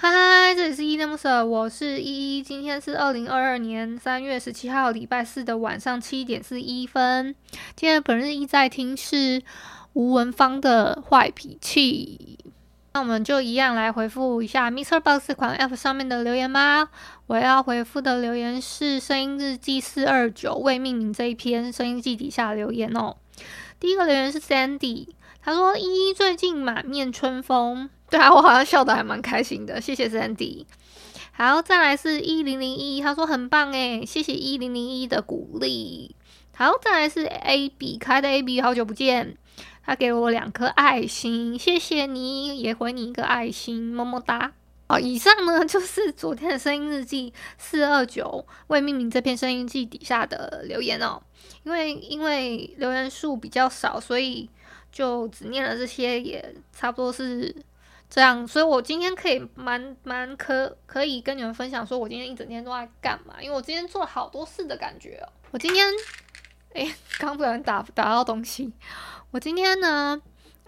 [0.00, 2.40] 嗨，这里是依依恋不舍，我是依依。
[2.40, 7.34] 今天是二零二二年三月十七号礼拜四的晚上七点四一分。
[7.74, 9.42] 今天本日一在听是
[9.94, 12.38] 吴文芳的坏脾气。
[12.92, 16.90] 那我们就一样来回复一下 MixerBox 这款 App 上面的留言吧。
[17.26, 23.16] 我要回复的留言是声音日记四二九未命名这一篇声音日记底下留言哦。
[23.80, 25.08] 第一个留言是 Sandy，
[25.42, 27.90] 他说依依最近满面春风。
[28.10, 30.64] 对啊，我好像笑得还蛮开心的，谢谢 Sandy。
[31.32, 36.16] 好，再来是一零零一，他说很棒诶，谢谢一零零一的鼓励。
[36.56, 39.36] 好，再来是 A B 开的 A B，好久不见，
[39.84, 44.52] 他给了我两颗爱心，谢谢你，也回你一个爱心，么么哒。
[44.88, 51.22] 好，以上呢就是昨天的声音日记四二九未命名这篇声音日记底下的留言哦，
[51.62, 54.48] 因为因为留言数比较少，所以
[54.90, 57.54] 就只念了这些，也差不多是。
[58.10, 65.28] 这样，所以我今天可以蛮蛮可可以跟你们分享，说我今天一整天都在干嘛，因为我今天做了好多事的感觉哦。
[65.50, 65.86] 我今天，
[66.74, 68.72] 哎， 刚不小心打打到东西。
[69.30, 70.20] 我今天呢，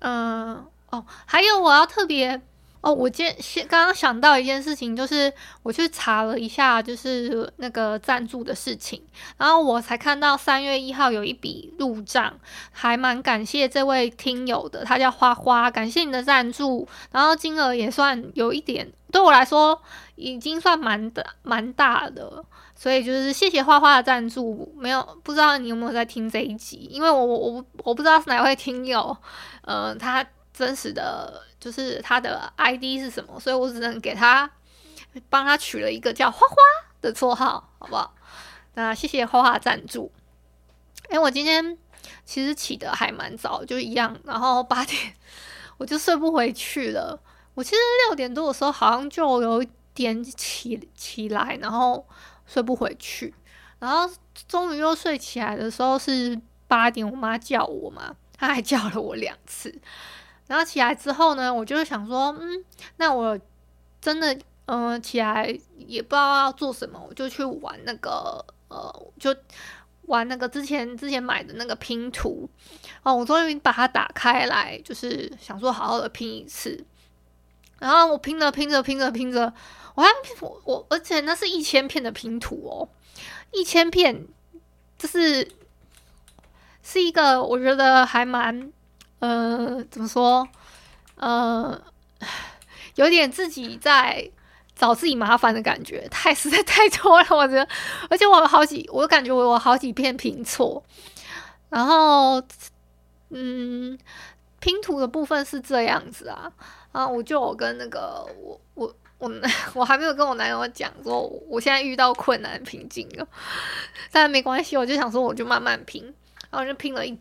[0.00, 2.42] 嗯、哦，还有我要特别。
[2.80, 5.32] 哦，我今天先刚刚想到一件事情，就是
[5.64, 9.02] 我去查了一下，就是那个赞助的事情，
[9.36, 12.32] 然后我才看到三月一号有一笔入账，
[12.70, 19.82] 还蛮感谢这位听友的，他叫花花，感谢你的赞助，然后金额也算有一点，对我来说
[20.14, 22.44] 已经算蛮的蛮大的，
[22.76, 29.16] 所以就是谢谢花花的赞助，没有不知道你有没有在听这一集，因为我我我我不知道是哪位听友，
[29.62, 30.24] 呃，他。
[30.58, 34.50] 真实的就是他的 ID 是什么，所以我只能给他
[35.30, 36.56] 帮他取了一个叫花花
[37.00, 38.12] 的绰号，好不好？
[38.74, 40.10] 那谢谢花花赞助。
[41.10, 41.78] 哎，我今天
[42.24, 45.14] 其实起得还蛮早，就一样，然后八点
[45.78, 47.22] 我就睡不回去了。
[47.54, 47.76] 我其实
[48.08, 52.04] 六点多的时候好像就有一点起起来，然后
[52.46, 53.32] 睡不回去，
[53.78, 54.12] 然后
[54.48, 56.36] 终于又睡起来的时候是
[56.66, 59.72] 八点，我妈叫我嘛，她还叫了我两次。
[60.48, 62.64] 然后起来之后呢，我就是想说，嗯，
[62.96, 63.38] 那我
[64.00, 69.34] 真的，嗯、起来也不知道要做什么，我就去玩那个，呃，就
[70.06, 72.48] 玩那个之前之前买的那个拼图，
[73.02, 76.82] 哦，我终于把它打开来，就是想说好好的拼一次。
[77.78, 79.52] 然后我拼着拼着拼着拼着，
[79.94, 80.08] 我还
[80.40, 82.88] 我我，而且那是一千片的拼图哦，
[83.52, 84.26] 一千片，
[84.96, 85.46] 就是
[86.82, 88.72] 是一个我觉得还蛮。
[89.20, 90.48] 呃，怎么说？
[91.16, 91.80] 呃，
[92.94, 94.30] 有点自己在
[94.76, 97.66] 找自己麻烦的感觉，太 实在太多了，我觉得。
[98.08, 100.82] 而且我有好几，我感觉我有好几片拼错。
[101.68, 102.40] 然后，
[103.30, 103.98] 嗯，
[104.60, 106.52] 拼图的部分是这样子啊。
[106.92, 109.30] 啊我就有跟那个我我我
[109.74, 113.26] 我还没有跟我男友讲说，我现在遇到困难瓶颈了。
[114.12, 116.02] 但没关系，我就想说，我就慢慢拼，
[116.50, 117.18] 然后就拼了一。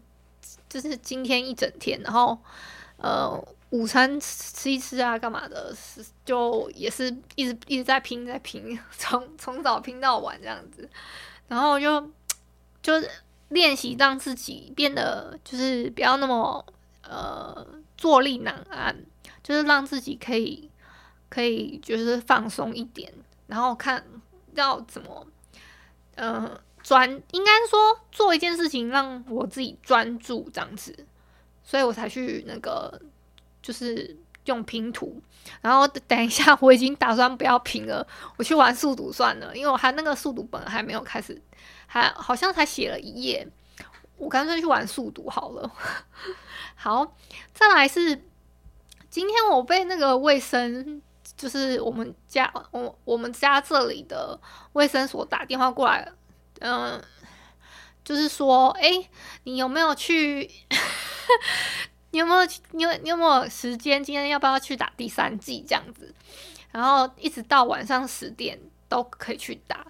[0.69, 2.37] 就是今天一整天，然后
[2.97, 3.31] 呃，
[3.69, 5.73] 午餐吃一吃啊，干嘛的？
[5.75, 10.89] 是就也是一直一直在拼，在拼， 从从早拼到晚这样子，
[11.47, 12.11] 然后就
[12.81, 13.09] 就是
[13.49, 16.65] 练习让自己变得就是不要那么
[17.03, 17.65] 呃
[17.97, 19.05] 坐立难安，
[19.41, 20.69] 就是让自己可以
[21.29, 23.13] 可以就是放松一点，
[23.47, 24.03] 然后看
[24.53, 25.25] 要怎么
[26.15, 26.59] 嗯。
[26.87, 30.95] 专应该说做一件事情让我自己专注这样子，
[31.61, 33.01] 所以我才去那个
[33.61, 35.21] 就是用拼图。
[35.59, 38.07] 然后等一下我已经打算不要拼了，
[38.37, 41.41] 我去玩速读算了，因为我还那个速读本还没有开始，
[41.87, 43.45] 还好像才写了一页，
[44.15, 45.69] 我干脆去玩速读好了。
[46.75, 47.13] 好，
[47.53, 48.23] 再来是
[49.09, 51.01] 今天我被那个卫生，
[51.35, 54.39] 就是我们家我我们家这里的
[54.71, 56.09] 卫生所打电话过来
[56.61, 57.01] 嗯，
[58.03, 59.09] 就是说，哎、
[59.43, 60.49] 你有没有去？
[62.11, 62.47] 你有没有？
[62.71, 64.03] 你有你有没有时间？
[64.03, 66.13] 今天要不要去打第三季这样子？
[66.71, 69.85] 然后一直到晚上十点都可以去打。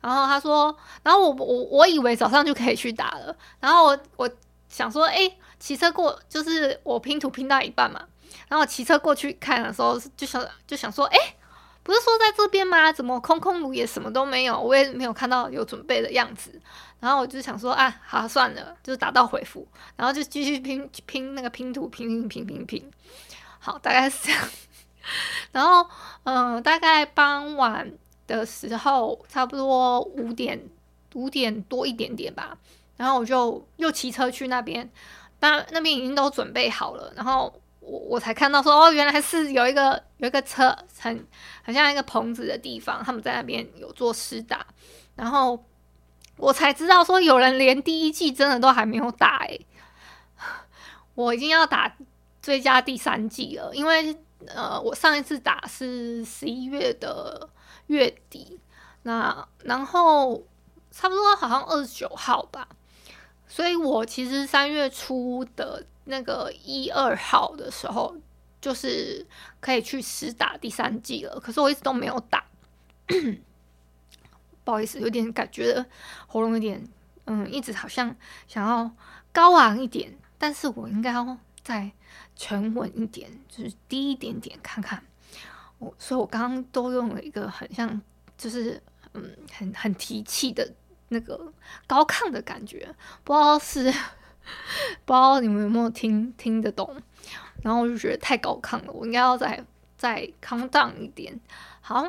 [0.00, 3.34] 然后他说，然后我我我以为早上就可以去打了。
[3.60, 4.30] 然后我我
[4.68, 8.04] 想说，哎，骑车过就是我拼图拼到一半嘛，
[8.48, 11.18] 然后骑车过去看的时候，就想就想说，哎，
[11.82, 12.92] 不是说在这边吗？
[12.92, 16.60] 怎么空空如也，什么都没有，我也没有看到有准备的样子。
[17.00, 22.90] 然后我就想说，啊，好算了，就打道回府，然后就继续拼拼那个拼图，拼拼拼拼拼。
[23.58, 24.48] 好，大概是这样。
[25.52, 25.88] 然后，
[26.24, 27.92] 嗯、大概傍晚。
[28.24, 30.58] 的时候，差不多五点
[31.14, 32.56] 五点多一点点吧，
[32.96, 34.88] 然后我就又骑车去那边，
[35.40, 37.52] 那那边已经都准备好了，然后
[37.82, 41.26] 我我才看到说哦，原来是有一个有一个车很
[41.62, 44.66] 很像一个棚子的地方，他们在那边有做试打，
[45.14, 45.62] 然后
[46.36, 49.66] 我才知道说有人连第一季真的都还没有打诶，
[51.14, 51.94] 我已经要打
[52.40, 57.50] 追加第三季了，因为呃，我上一次打是十一月的。
[57.88, 58.58] 月底，
[59.02, 60.40] 那然后
[60.90, 62.66] 差不多好像二十九号吧，
[63.52, 68.16] 所以我其实三月初的那个一二号的时候，
[68.62, 69.26] 就是
[69.60, 71.38] 可以去试打第三季了。
[71.38, 72.42] 可是我一直都没有打，
[74.64, 75.84] 不好意思，有点感觉
[76.26, 76.82] 喉咙有点，
[77.26, 78.16] 嗯，一直好像
[78.48, 78.90] 想要
[79.34, 81.92] 高昂一点，但是我应该要再
[82.34, 85.04] 沉稳一点，就是低一点点看看。
[85.78, 88.00] 我所以，我刚刚都用了一个很像，
[88.38, 88.82] 就是
[89.12, 90.72] 嗯，很很提气的
[91.12, 91.52] 那个
[91.86, 92.92] 高亢的感觉，
[93.22, 93.84] 不知道是
[95.04, 96.96] 不知道你们有没有听听得懂？
[97.62, 99.64] 然后我就觉得太高亢了，我应该要再
[99.96, 101.38] 再 calm down 一点。
[101.80, 102.04] 好，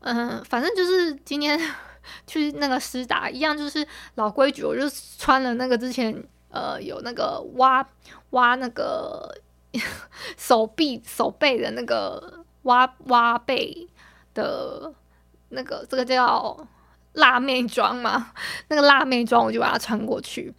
[0.00, 1.58] 嗯、反正就是今天
[2.26, 3.86] 去那个师大一样，就是
[4.16, 4.82] 老规矩，我就
[5.18, 7.86] 穿了那个之前呃有那个挖
[8.30, 9.34] 挖那个
[10.36, 12.44] 手臂手背的那个。
[12.64, 13.86] 挖挖背
[14.32, 14.90] 的
[15.50, 16.66] 那个，这个叫
[17.14, 18.32] 辣妹装嘛？
[18.68, 20.54] 那个辣妹装，我就把它穿过去，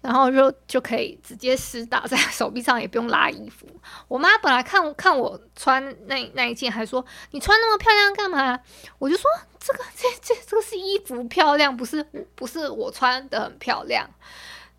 [0.00, 3.66] 然后就就可以直接湿打在手臂上，也不用拉衣服。
[4.06, 8.58] 我妈本来看看我穿那那一件，还说你穿那么漂亮干嘛？
[8.98, 12.02] 我就说这个这这这个是衣服漂亮，不是
[12.34, 14.08] 不是我穿的很漂亮。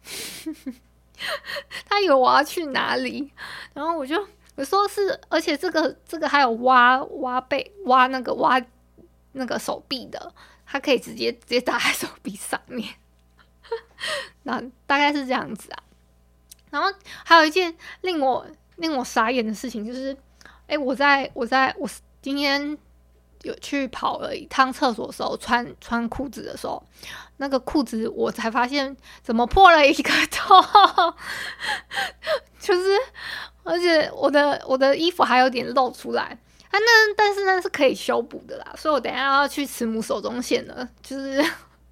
[1.86, 3.32] 她以为我要去哪里，
[3.74, 4.28] 然后我就。
[4.56, 8.62] 我说是，而且这个这个还有挖挖背挖那个挖
[9.32, 10.34] 那个手臂的，
[10.72, 12.94] 它可以直接直接打在手臂上面。
[14.44, 15.84] 那大概是这样子啊。
[16.70, 16.88] 然后
[17.26, 18.46] 还有一件令我
[18.76, 20.16] 令我傻眼的事情，就是，
[20.68, 21.90] 哎，我在我在我
[22.22, 22.78] 今天
[23.42, 26.82] 有去跑了一趟厕所的时候，穿穿裤子的时候，
[27.38, 31.14] 那个裤子我才发现怎么破了一个洞，
[32.60, 32.98] 就是。
[33.62, 36.36] 而且我的我的衣服还有点露出来，
[36.70, 41.44] 啊，那但是那是可以修补的啦，所以我等下要去慈母手中线了，就是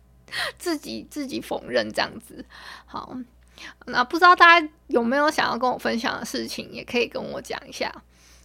[0.58, 2.46] 自己自己缝纫这样子。
[2.86, 3.18] 好，
[3.88, 7.92] 那不知道大家有没有想要跟我分享的事情，也可以跟我讲一下。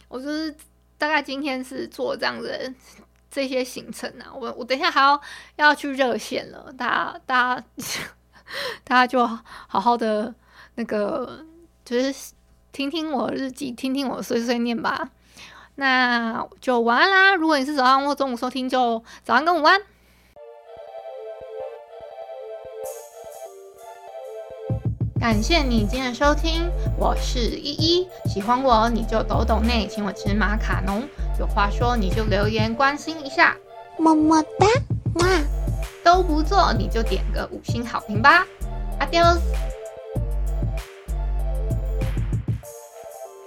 [0.07, 0.55] 我就是
[0.97, 2.73] 大概今天是做这样的
[3.29, 5.21] 这些行程啊，我我等一下还要
[5.57, 7.63] 要去热线了，大家大家
[8.83, 10.33] 大家就好好的
[10.75, 11.45] 那个
[11.85, 12.33] 就是。
[12.73, 15.11] 听听我日记，听听我碎碎念吧。
[15.75, 17.35] 那就晚安啦！
[17.35, 19.81] 如果你是早上或中午收听，就早安跟午安。
[25.19, 28.07] 感谢你今天的收听，我是依依。
[28.25, 31.01] 喜欢我你就抖抖内，请我吃马卡龙。
[31.39, 33.55] 有话说你就留言关心一下，
[33.97, 34.67] 么么哒，
[35.15, 35.27] 哇！
[36.03, 38.45] 都不做你就点个五星好评吧。
[38.99, 39.72] Adios。